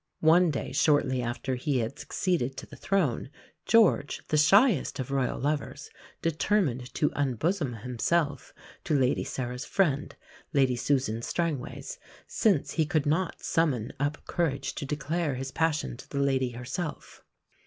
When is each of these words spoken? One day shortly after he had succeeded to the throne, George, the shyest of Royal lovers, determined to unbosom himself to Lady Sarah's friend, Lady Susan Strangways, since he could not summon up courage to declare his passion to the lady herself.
One 0.21 0.49
day 0.49 0.71
shortly 0.71 1.21
after 1.21 1.53
he 1.53 1.77
had 1.77 1.99
succeeded 1.99 2.57
to 2.57 2.65
the 2.65 2.75
throne, 2.75 3.29
George, 3.67 4.21
the 4.29 4.37
shyest 4.37 4.97
of 4.99 5.11
Royal 5.11 5.37
lovers, 5.39 5.91
determined 6.23 6.91
to 6.95 7.11
unbosom 7.15 7.83
himself 7.83 8.51
to 8.85 8.97
Lady 8.97 9.23
Sarah's 9.23 9.63
friend, 9.63 10.15
Lady 10.53 10.75
Susan 10.75 11.21
Strangways, 11.21 11.99
since 12.25 12.71
he 12.71 12.85
could 12.87 13.05
not 13.05 13.43
summon 13.43 13.93
up 13.99 14.25
courage 14.25 14.73
to 14.73 14.87
declare 14.87 15.35
his 15.35 15.51
passion 15.51 15.95
to 15.97 16.09
the 16.09 16.17
lady 16.17 16.49
herself. 16.53 17.23